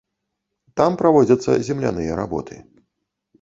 Там 0.79 0.95
праводзяцца 1.01 1.59
земляныя 1.67 2.17
работы. 2.21 2.59